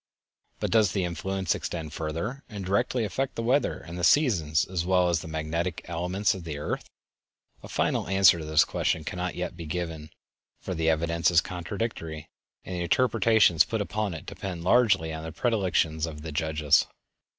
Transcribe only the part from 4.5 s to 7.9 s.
as well as the magnetic elements of the earth? A